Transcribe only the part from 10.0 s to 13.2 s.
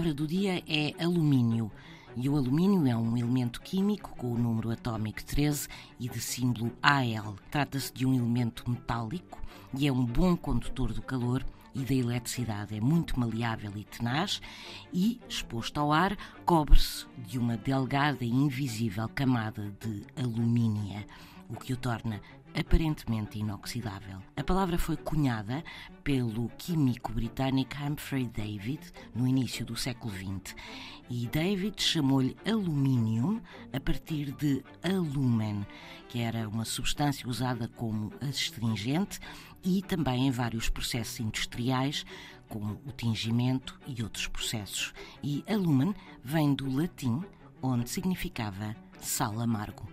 bom condutor do calor e da eletricidade. É muito